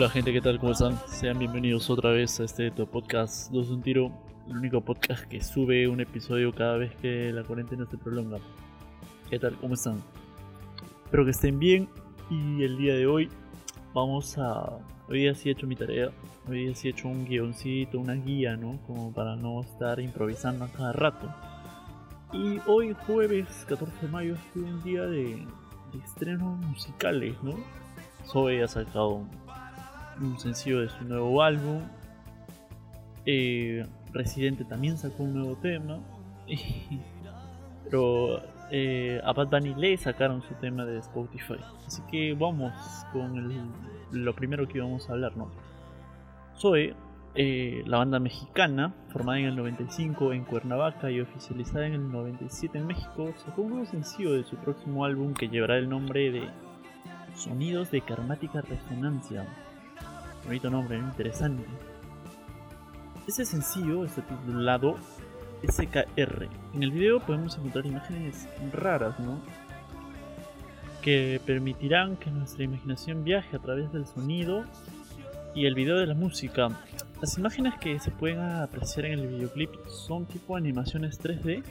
[0.00, 0.58] Hola, gente, ¿qué tal?
[0.58, 0.98] ¿Cómo están?
[1.08, 4.10] Sean bienvenidos otra vez a este podcast Dos un Tiro,
[4.48, 8.38] el único podcast que sube un episodio cada vez que la cuarentena se prolonga.
[9.28, 9.56] ¿Qué tal?
[9.56, 10.02] ¿Cómo están?
[11.04, 11.86] Espero que estén bien
[12.30, 13.28] y el día de hoy
[13.92, 14.78] vamos a...
[15.06, 16.10] Hoy día sí he hecho mi tarea,
[16.48, 18.80] hoy día sí he hecho un guioncito, una guía, ¿no?
[18.86, 21.28] Como para no estar improvisando a cada rato.
[22.32, 25.46] Y hoy jueves 14 de mayo es un día de,
[25.92, 27.52] de estrenos musicales, ¿no?
[28.26, 29.26] Zoe ha sacado
[30.20, 31.82] un sencillo de su nuevo álbum.
[33.26, 35.98] Eh, Residente también sacó un nuevo tema.
[37.84, 41.56] Pero eh, a Bad Bunny le sacaron su tema de Spotify.
[41.86, 42.72] Así que vamos
[43.12, 43.52] con
[44.12, 45.50] lo primero que vamos a hablar, ¿no?
[47.36, 52.76] Eh, la banda mexicana, formada en el 95 en Cuernavaca y oficializada en el 97
[52.76, 56.48] en México, sacó un nuevo sencillo de su próximo álbum que llevará el nombre de
[57.34, 59.46] Sonidos de Karmática Resonancia.
[60.44, 61.64] Bonito nombre, interesante.
[63.26, 64.96] Ese sencillo está titulado
[65.68, 66.48] SKR.
[66.74, 69.40] En el video podemos encontrar imágenes raras, ¿no?
[71.02, 74.64] Que permitirán que nuestra imaginación viaje a través del sonido
[75.54, 76.68] y el video de la música.
[77.20, 81.62] Las imágenes que se pueden apreciar en el videoclip son tipo animaciones 3D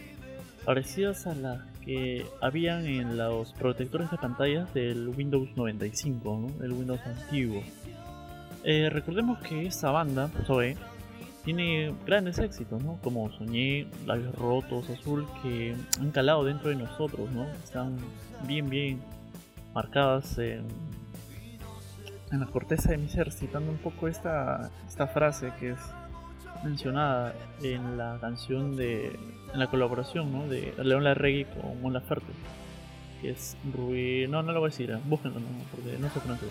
[0.63, 6.63] parecidas a las que habían en los protectores de pantallas del Windows 95, ¿no?
[6.63, 7.63] el Windows antiguo.
[8.63, 10.75] Eh, recordemos que esta banda, Zoe,
[11.43, 12.99] tiene grandes éxitos, ¿no?
[13.01, 17.49] Como Soñé, Labios Rotos, Azul, que han calado dentro de nosotros, ¿no?
[17.63, 17.97] Están
[18.45, 19.01] bien, bien
[19.73, 20.67] marcadas en,
[22.31, 25.79] la corteza de mi ser, citando un poco esta, esta frase que es
[26.63, 27.33] mencionada
[27.63, 29.17] en la canción de.
[29.53, 30.47] en la colaboración, ¿no?
[30.47, 32.31] De León Larregui con Mon Laferte.
[33.21, 34.27] Que es Rui.
[34.29, 34.99] No, no lo voy a decir, ¿eh?
[35.05, 35.47] búsquenlo, ¿no?
[35.71, 36.49] porque no sé francés.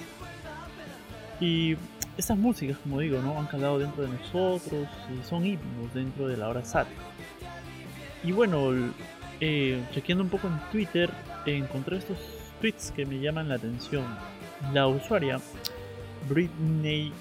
[1.40, 1.76] Y
[2.18, 3.38] estas músicas, como digo, ¿no?
[3.38, 6.88] han calado dentro de nosotros y son himnos dentro de la hora SAT.
[8.24, 8.72] Y bueno,
[9.40, 11.10] eh, chequeando un poco en Twitter,
[11.46, 12.18] encontré estos
[12.60, 14.04] tweets que me llaman la atención.
[14.72, 15.40] La usuaria,
[16.28, 17.12] Britney,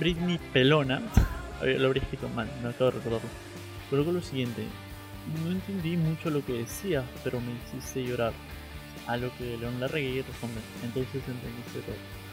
[0.00, 1.00] Britney Pelona,
[1.62, 3.28] lo habría escrito mal, me acabo de recordarlo.
[3.88, 4.64] Colocó lo siguiente:
[5.44, 8.32] No entendí mucho lo que decía, pero me hiciste llorar.
[9.06, 12.29] A lo que León Larregui responde: Entonces entendiste todo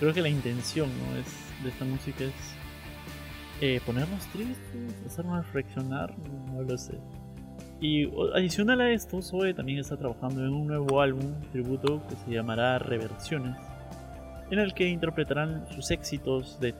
[0.00, 1.18] creo que la intención ¿no?
[1.18, 2.32] es, de esta música es
[3.60, 6.98] eh, ponernos tristes, hacernos reflexionar, no, lo sé.
[7.82, 12.30] Y adicional a esto, Zoe también está trabajando en un nuevo álbum tributo que se
[12.30, 13.56] llamará Reversiones,
[14.50, 16.74] en el que interpretarán sus éxitos de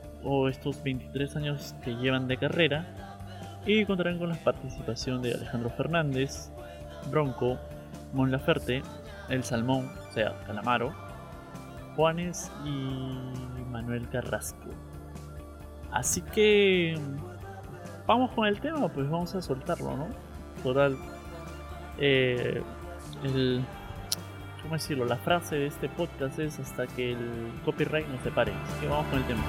[0.49, 3.21] estos 23 años que llevan de carrera
[3.67, 6.51] y contarán con la participación de Alejandro Fernández,
[7.11, 7.59] Bronco,
[8.15, 8.83] Mon Laferte,
[9.29, 11.10] El Salmón, o sea, Calamaro,
[12.01, 14.71] Juanes y Manuel Carrasco.
[15.93, 16.99] Así que
[18.07, 20.09] vamos con el tema, pues vamos a soltarlo, ¿no?
[20.63, 20.97] Total,
[21.99, 22.63] eh,
[23.23, 23.63] el,
[24.63, 25.05] ¿cómo decirlo?
[25.05, 28.55] La frase de este podcast es hasta que el copyright nos separe.
[28.55, 29.43] Así que vamos con el tema.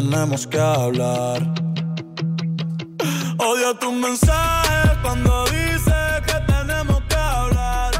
[0.00, 1.42] Tenemos que hablar.
[3.38, 7.92] Odio tu mensaje cuando dices que tenemos que hablar.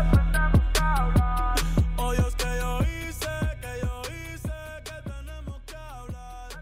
[1.97, 3.29] Odio que yo hice,
[3.61, 4.53] que yo hice,
[4.85, 6.53] que tenemos que hablar.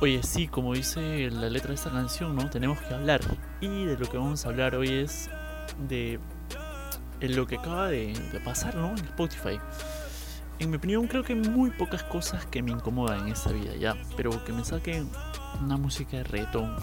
[0.00, 2.48] Oye, sí, como dice la letra de esta canción, ¿no?
[2.48, 3.20] Tenemos que hablar.
[3.60, 5.30] Y de lo que vamos a hablar hoy es
[5.88, 6.20] de
[7.20, 8.90] lo que acaba de, pasar, ¿no?
[8.90, 9.58] En Spotify.
[10.58, 13.74] En mi opinión, creo que hay muy pocas cosas que me incomodan en esta vida,
[13.76, 13.96] ya.
[14.16, 15.08] Pero que me saquen
[15.62, 16.76] una música de reggaetón,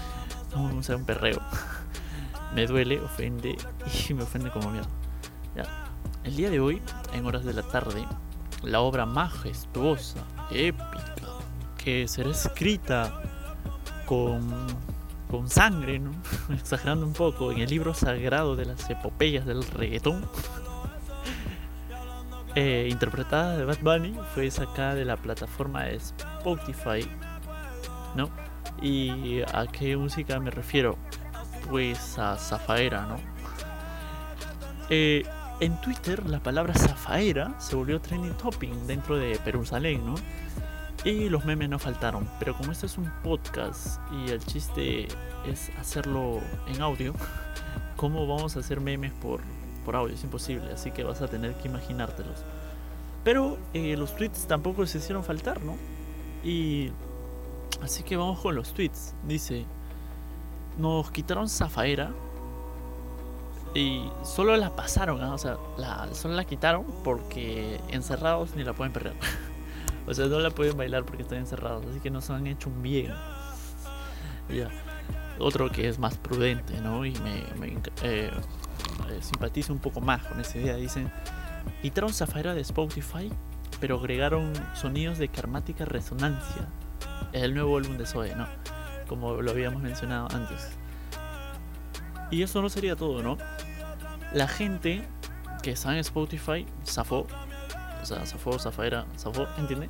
[0.54, 1.40] no, o sea, un perreo.
[2.54, 3.56] me duele, ofende
[4.08, 4.90] y me ofende como mierda.
[5.56, 5.64] Ya.
[6.24, 8.06] El día de hoy, en horas de la tarde,
[8.62, 11.14] la obra majestuosa, épica,
[11.76, 13.20] que será escrita
[14.06, 14.66] con,
[15.30, 16.00] con sangre,
[16.50, 20.26] exagerando un poco, en el libro sagrado de las epopeyas del reggaetón,
[22.54, 27.08] eh, interpretada de Bad Bunny, fue sacada de la plataforma de Spotify,
[28.14, 28.30] ¿no?
[28.80, 30.96] ¿Y a qué música me refiero?
[31.68, 33.16] Pues a Zafaera, ¿no?
[34.90, 35.24] Eh,
[35.60, 40.14] en Twitter la palabra Zafaera se volvió trending topping dentro de Perusalén, ¿no?
[41.04, 45.08] Y los memes no faltaron, pero como este es un podcast y el chiste
[45.46, 47.14] es hacerlo en audio,
[47.96, 49.40] ¿cómo vamos a hacer memes por,
[49.84, 50.14] por audio?
[50.14, 52.42] Es imposible, así que vas a tener que imaginártelos.
[53.22, 55.76] Pero eh, los tweets tampoco se hicieron faltar, ¿no?
[56.42, 56.90] Y
[57.82, 59.14] así que vamos con los tweets.
[59.26, 59.64] Dice,
[60.78, 62.10] nos quitaron Zafaera
[63.74, 65.34] y solo la pasaron, ¿no?
[65.34, 69.14] o sea, la, solo la quitaron porque encerrados ni la pueden perder.
[70.06, 72.82] O sea, no la pueden bailar porque están encerrados, así que nos han hecho un
[72.82, 73.14] bien.
[74.50, 74.68] Ya.
[75.38, 77.06] Otro que es más prudente, ¿no?
[77.06, 78.30] Y me, me eh,
[79.22, 80.76] simpatizo un poco más con esa idea.
[80.76, 81.10] Dicen,
[81.82, 83.30] quitaron Zafaira de Spotify,
[83.80, 86.68] pero agregaron sonidos de karmática resonancia.
[87.32, 88.46] Es el nuevo álbum de Zoe, ¿no?
[89.08, 90.70] Como lo habíamos mencionado antes.
[92.30, 93.36] Y eso no sería todo, ¿no?
[94.32, 95.06] La gente
[95.62, 97.26] que está en Spotify zafó
[98.04, 99.88] o sea, zafó, zafaera, zafó, ¿entiende?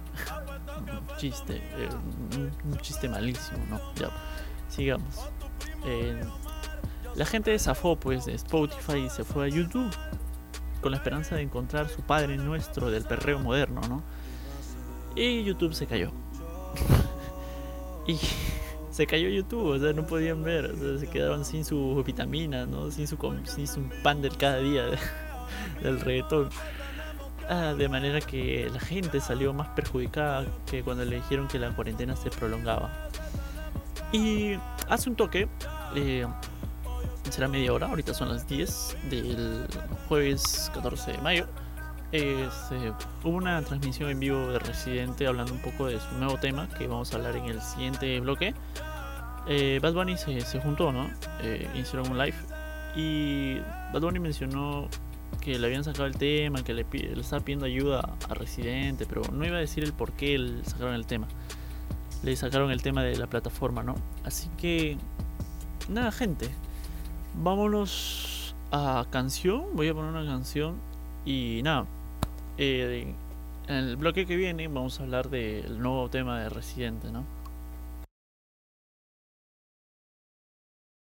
[0.78, 1.88] un chiste, eh,
[2.64, 3.80] un, chiste malísimo, ¿no?
[3.96, 4.08] Ya,
[4.68, 5.16] sigamos.
[5.84, 6.22] Eh,
[7.16, 9.90] la gente zafó pues de Spotify y se fue a YouTube
[10.80, 14.02] con la esperanza de encontrar su padre nuestro del perreo moderno, ¿no?
[15.16, 16.10] Y YouTube se cayó.
[18.06, 18.18] y
[18.90, 22.66] se cayó YouTube, o sea, no podían ver, o sea, se quedaron sin su vitamina,
[22.66, 22.90] ¿no?
[22.90, 24.84] Sin su, sin su pan del cada día
[25.82, 26.50] del reggaetón.
[27.48, 31.74] Ah, de manera que la gente salió más perjudicada que cuando le dijeron que la
[31.74, 32.90] cuarentena se prolongaba.
[34.12, 34.54] Y
[34.88, 35.48] hace un toque,
[35.94, 36.26] eh,
[37.30, 39.66] será media hora, ahorita son las 10 del
[40.08, 41.46] jueves 14 de mayo.
[43.22, 46.86] hubo una transmisión en vivo de Residente hablando un poco de su nuevo tema que
[46.86, 48.54] vamos a hablar en el siguiente bloque.
[49.46, 51.10] Eh, Bad Bunny se, juntó, ¿no?
[51.42, 52.36] Eh, hicieron un live
[52.96, 53.58] y
[53.92, 54.88] Bad Bunny mencionó
[55.40, 59.22] que le habían sacado el tema, que le, le estaba pidiendo ayuda a Residente, pero
[59.32, 61.26] no iba a decir el por qué le sacaron el tema.
[62.22, 63.96] Le sacaron el tema de la plataforma, ¿no?
[64.24, 64.96] Así que,
[65.90, 66.48] nada, gente,
[67.34, 69.64] vámonos a canción.
[69.74, 70.76] Voy a poner una canción
[71.24, 71.86] y nada.
[72.58, 73.14] Eh,
[73.66, 77.24] en el bloque que viene vamos a hablar del nuevo tema de Residente, ¿no?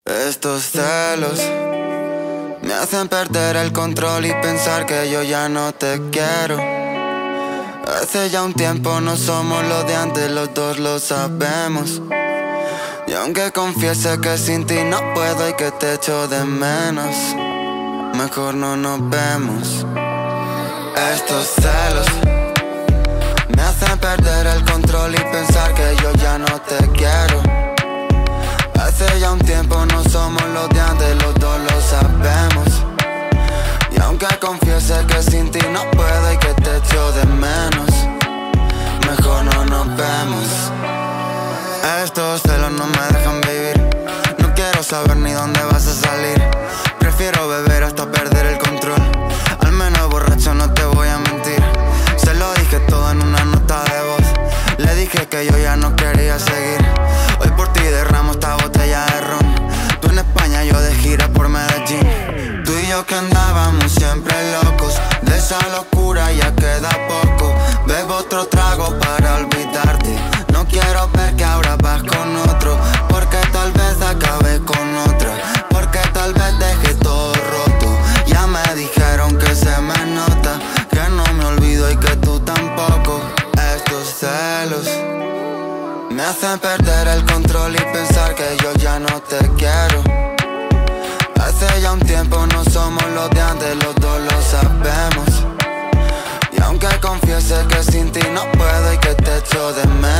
[0.05, 1.39] Estos celos
[2.61, 6.57] me hacen perder el control y pensar que yo ya no te quiero.
[7.85, 12.01] Hace ya un tiempo no somos los de antes, los dos lo sabemos.
[13.05, 17.15] Y aunque confiese que sin ti no puedo y que te echo de menos,
[18.17, 19.85] mejor no nos vemos.
[21.13, 22.07] Estos celos
[23.55, 27.41] me hacen perder el control y pensar que yo ya no te quiero.
[28.79, 32.83] Hace ya un tiempo no somos los de antes, los dos lo sabemos.
[33.91, 37.89] Y aunque confiese que sin ti no puedo y que te echo de menos,
[39.09, 41.12] mejor no nos vemos.
[41.83, 43.89] Estos celos no me dejan vivir.
[44.39, 46.41] No quiero saber ni dónde vas a salir.
[46.97, 49.01] Prefiero beber hasta perder el control.
[49.59, 51.61] Al menos borracho no te voy a mentir.
[52.15, 54.77] Se lo dije todo en una nota de voz.
[54.77, 56.79] Le dije que yo ya no quería seguir.
[57.39, 59.55] Hoy por ti derramo esta botella de ron.
[59.99, 62.63] Tú en España, yo de gira por Medellín.
[62.63, 64.93] Tú y yo que andábamos siempre locos.
[65.21, 67.53] De esa locura ya queda poco.
[67.87, 70.17] Bebo otro trago para olvidarte.
[70.53, 71.11] No quiero
[86.33, 90.01] hacen perder el control y pensar que yo ya no te quiero.
[91.39, 95.29] Hace ya un tiempo no somos los de antes, los dos lo sabemos.
[96.51, 100.12] Y aunque confiese que sin ti no puedo y que te echo de menos,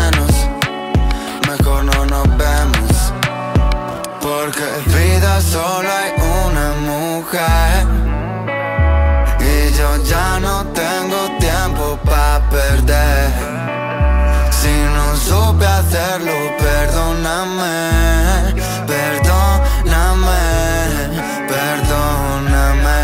[18.88, 20.42] perdóname,
[21.48, 23.00] perdóname,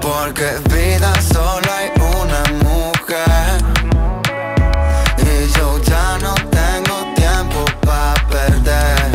[0.00, 3.58] Porque vida solo hay una mujer.
[5.18, 9.10] Y yo ya no tengo tiempo para perder.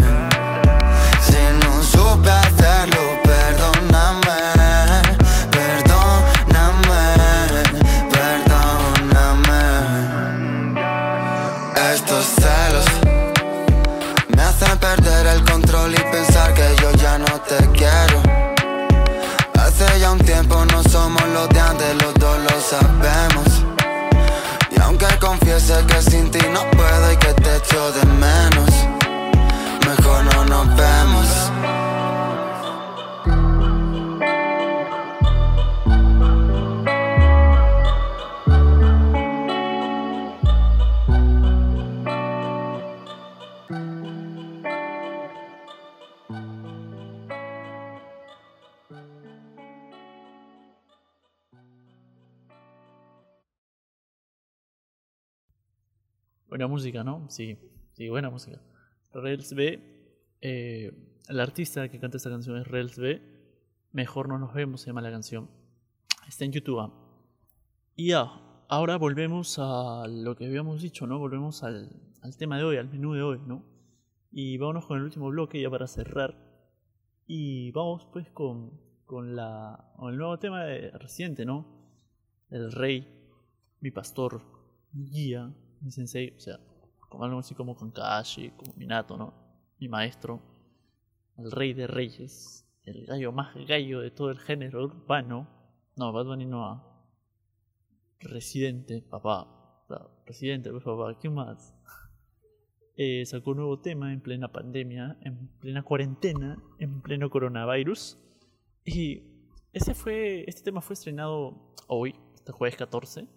[1.26, 4.40] Si no supe hacerlo, perdóname,
[5.56, 7.04] perdóname,
[8.12, 9.62] perdóname.
[11.94, 12.86] Estos celos
[14.82, 18.22] perder el control y pensar que yo ya no te quiero.
[19.54, 23.48] Hace ya un tiempo no somos los de antes, los dos lo sabemos.
[24.72, 28.72] Y aunque confiese que sin ti no puedo y que te echo de menos,
[29.88, 31.81] mejor no nos vemos.
[56.68, 57.30] Música, ¿no?
[57.30, 57.58] Sí,
[57.94, 58.62] sí, buena música.
[59.13, 63.22] Rels B, eh, el artista que canta esta canción es Rels B.
[63.91, 65.50] Mejor no nos vemos, se llama la canción.
[66.27, 66.80] Está en YouTube.
[66.80, 66.94] ah.
[67.96, 68.32] Y ya,
[68.70, 71.20] ahora volvemos a lo que habíamos dicho, ¿no?
[71.20, 71.89] Volvemos al,
[72.22, 73.65] al tema de hoy, al menú de hoy, ¿no?
[74.32, 76.36] Y vámonos con el último bloque ya para cerrar.
[77.27, 81.65] Y vamos pues con, con, la, con el nuevo tema reciente, ¿no?
[82.50, 83.08] El rey,
[83.82, 84.41] mi pastor,
[84.94, 86.60] mi guía, mi sensei, o sea,
[87.10, 89.34] como algo así como Kakashi, como Minato, ¿no?
[89.80, 90.42] Mi maestro,
[91.38, 95.48] el rey de reyes, el gallo más gallo de todo el género urbano.
[95.98, 96.66] No, Bad Bunny no.
[96.66, 96.88] ah.
[98.20, 99.42] Residente, papá.
[99.42, 101.76] O sea, Residente, pues papá, ¿qué más?
[102.98, 108.20] Eh, sacó un nuevo tema en plena pandemia, en plena cuarentena, en pleno coronavirus.
[108.86, 109.24] Y
[109.74, 113.28] ese fue, este tema fue estrenado hoy, este jueves 14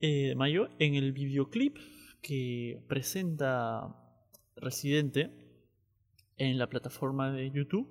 [0.00, 1.76] eh, mayo, en el videoclip
[2.22, 3.96] que presenta
[4.56, 5.30] Residente
[6.36, 7.88] en la plataforma de YouTube.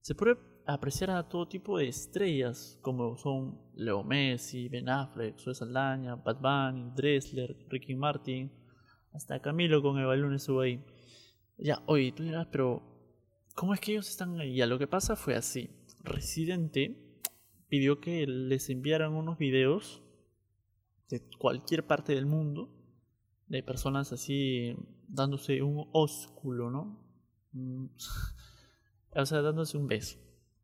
[0.00, 5.54] Se puede apreciar a todo tipo de estrellas, como son Leo Messi, Ben Affleck, Zoe
[5.54, 8.52] Saldaña, Bad Bunny, Dressler, Ricky Martin,
[9.12, 10.84] hasta Camilo con el balón estuvo ahí.
[11.58, 12.82] Ya, oye, tú dirás, pero
[13.54, 14.56] ¿cómo es que ellos están ahí?
[14.56, 15.70] Ya, lo que pasa fue así.
[16.02, 16.96] Residente
[17.68, 20.02] pidió que les enviaran unos videos
[21.08, 22.70] de cualquier parte del mundo
[23.46, 24.74] de personas así
[25.08, 27.00] dándose un ósculo, ¿no?
[27.52, 27.86] Mm,
[29.16, 30.18] o sea, dándose un beso.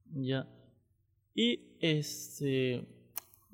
[0.06, 0.48] Ya.
[1.34, 2.86] Y este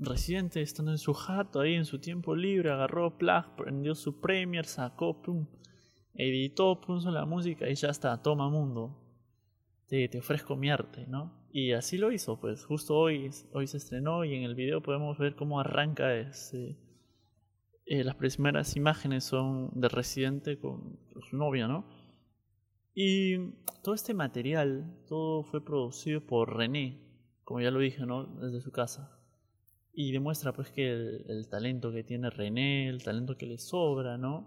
[0.01, 4.69] Residente estando en su jato ahí en su tiempo libre, agarró plug, prendió su Premiere,
[4.69, 5.49] sacó, pum,
[6.15, 9.08] editó, puso la música y ya está, toma mundo.
[9.89, 11.33] Te, ofrezco mi arte, ¿no?
[11.51, 15.17] Y así lo hizo, pues justo hoy, hoy se estrenó y en el video podemos
[15.17, 16.77] ver cómo arranca ese,
[17.87, 20.99] eh, las primeras imágenes son de Residente con
[21.31, 21.87] su novia, ¿no?
[22.95, 23.39] Y
[23.83, 27.01] todo este material, todo fue producido por René,
[27.45, 28.25] como ya lo dije, ¿no?
[28.27, 29.19] Desde su casa.
[29.95, 34.19] Y demuestra pues que el, el talento que tiene René, el talento que le sobra,
[34.19, 34.47] ¿no?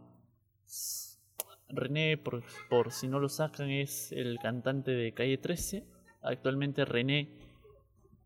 [1.71, 2.43] René, por,
[2.91, 5.85] si no lo sacan, es el cantante de Calle 13.
[6.21, 7.29] Actualmente René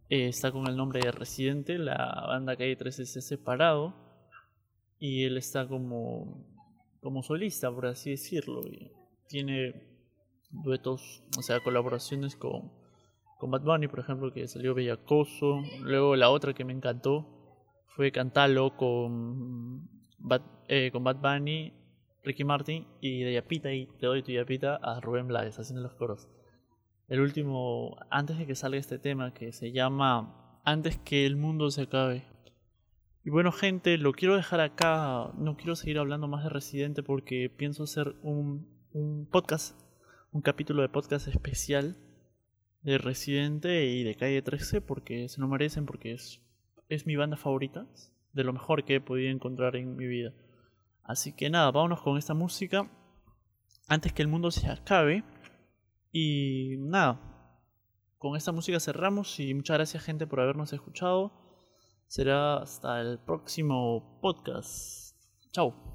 [0.09, 3.95] eh, está con el nombre de Residente, la banda Calle 13 se ha separado
[4.99, 6.45] y él está como,
[7.01, 8.61] como solista, por así decirlo.
[9.27, 9.73] tiene
[10.49, 12.71] duetos, o sea, colaboraciones con,
[13.39, 15.61] con Bad Bunny, por ejemplo, que salió Bellacoso.
[15.81, 17.27] Luego la otra que me encantó
[17.95, 19.89] fue Cantalo con
[20.67, 21.73] eh, con Bad Bunny,
[22.25, 25.93] Ricky Martin y de Yapita, y te doy tu Yapita a Rubén Blades haciendo los
[25.93, 26.27] coros.
[27.07, 31.69] El último, antes de que salga este tema, que se llama Antes que el mundo
[31.69, 32.23] se acabe.
[33.23, 35.31] Y bueno, gente, lo quiero dejar acá.
[35.37, 38.67] No quiero seguir hablando más de Residente porque pienso hacer un,
[39.31, 39.79] podcast,
[40.31, 41.95] un capítulo de podcast especial
[42.81, 46.17] de Residente y de Calle 13 porque se lo merecen, porque
[46.89, 47.87] es mi banda favorita,
[48.33, 50.33] de lo mejor que he podido encontrar en mi vida.
[51.05, 52.89] Así que nada, vámonos con esta música
[53.87, 55.23] antes que el mundo se acabe.
[56.11, 57.19] Y nada,
[58.17, 61.31] con esta música cerramos y muchas gracias gente por habernos escuchado.
[62.07, 65.15] Será hasta el próximo podcast.
[65.51, 65.94] Chao.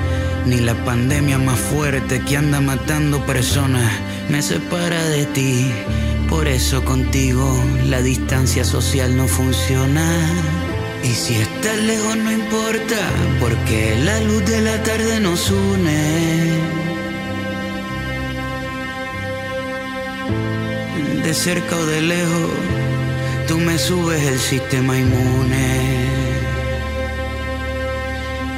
[0.45, 3.91] Ni la pandemia más fuerte que anda matando personas
[4.29, 5.71] me separa de ti.
[6.29, 7.45] Por eso contigo
[7.89, 10.05] la distancia social no funciona.
[11.03, 12.99] Y si estás lejos no importa,
[13.39, 16.59] porque la luz de la tarde nos une.
[21.23, 22.51] De cerca o de lejos,
[23.47, 26.10] tú me subes el sistema inmune.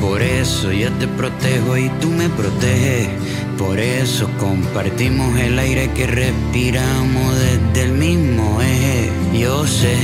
[0.00, 3.08] por eso yo te protejo y tú me proteges,
[3.58, 9.10] por eso compartimos el aire que respiramos desde el mismo eje.
[9.38, 9.96] Yo sé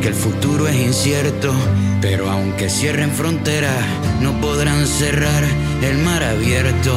[0.00, 1.52] que el futuro es incierto,
[2.00, 3.84] pero aunque cierren fronteras,
[4.20, 5.44] no podrán cerrar
[5.82, 6.96] el mar abierto.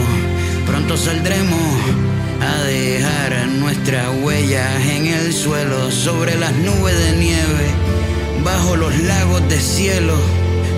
[0.66, 1.60] Pronto saldremos
[2.42, 7.68] a dejar nuestras huellas en el suelo, sobre las nubes de nieve,
[8.44, 10.16] bajo los lagos de cielo,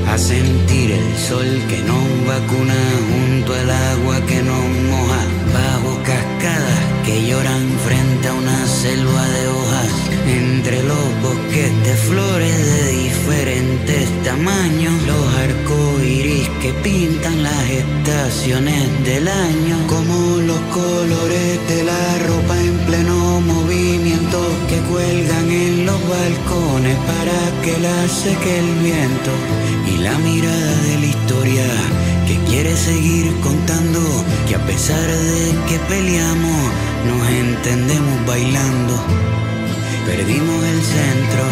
[0.08, 2.76] a sentir el sol que nos vacuna
[3.10, 5.22] junto al agua que nos moja,
[5.54, 9.92] bajo cascadas que lloran frente a una selva de hojas,
[10.28, 19.28] entre los bosques de flores de diferentes tamaños, los arcoíris que pintan las estaciones del
[19.28, 23.83] año, como los colores de la ropa en pleno movimiento
[27.64, 29.32] que la seque el viento
[29.88, 31.66] y la mirada de la historia
[32.28, 34.02] que quiere seguir contando
[34.48, 36.62] que a pesar de que peleamos
[37.08, 38.96] nos entendemos bailando.
[40.06, 41.44] Perdimos el centro.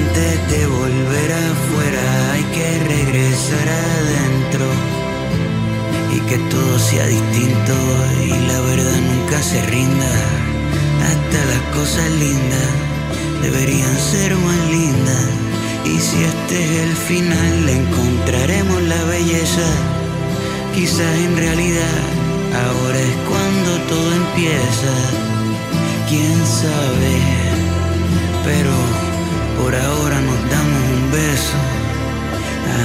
[0.00, 4.66] Antes de volver afuera hay que regresar adentro
[6.16, 7.74] y que todo sea distinto
[8.24, 10.12] y la verdad nunca se rinda
[11.10, 12.85] hasta las cosas lindas
[13.42, 15.26] deberían ser más lindas.
[15.84, 19.68] Y si este es el final encontraremos la belleza.
[20.74, 21.98] Quizás en realidad
[22.64, 24.92] ahora es cuando todo empieza.
[26.08, 27.46] Quién sabe
[28.46, 28.70] pero
[29.60, 31.58] por ahora nos damos un beso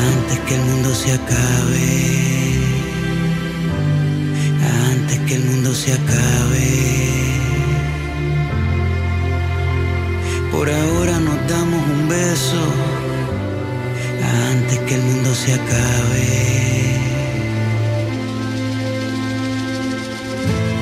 [0.10, 1.90] antes que el mundo se acabe.
[4.92, 7.21] Antes que el mundo se acabe
[10.52, 12.64] por ahora nos damos un beso
[14.52, 16.28] antes que el mundo se acabe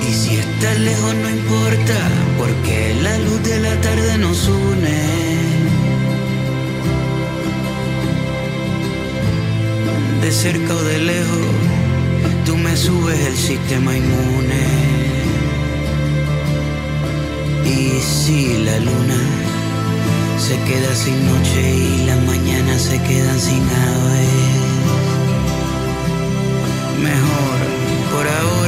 [0.07, 1.97] y si estás lejos no importa
[2.37, 5.39] porque la luz de la tarde nos une
[10.21, 11.47] de cerca o de lejos,
[12.45, 14.67] tú me subes el sistema inmune.
[17.65, 19.19] Y si la luna
[20.39, 24.29] se queda sin noche y las mañanas se quedan sin aves,
[27.01, 27.59] mejor
[28.11, 28.58] por ahora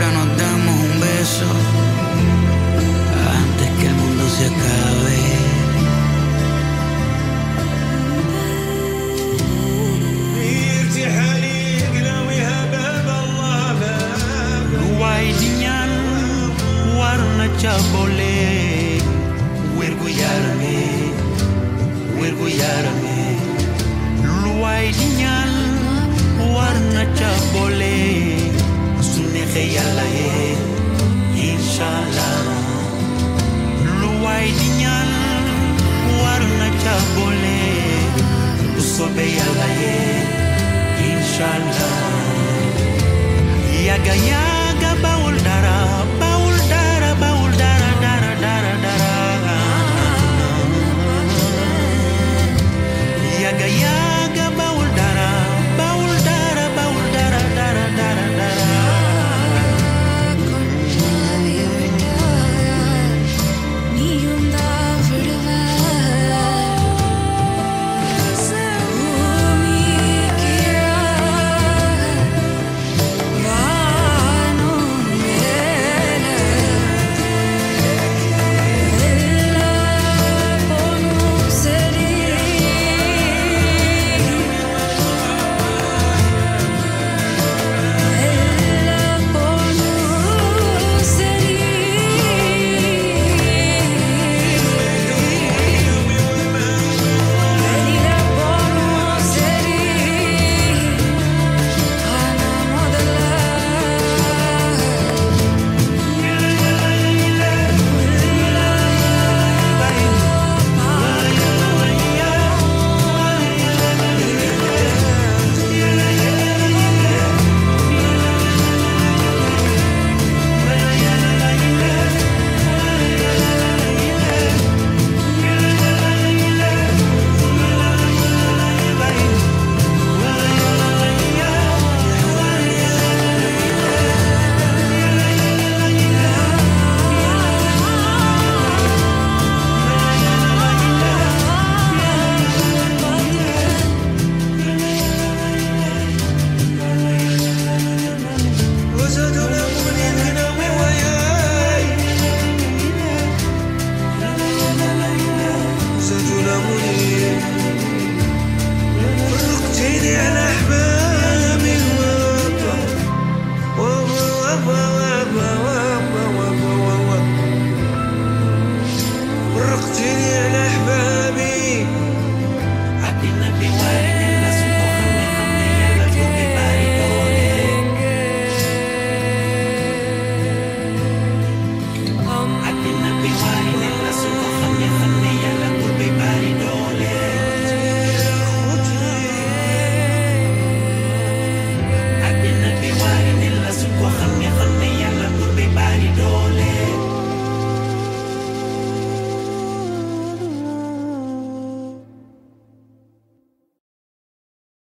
[53.68, 54.11] Yeah.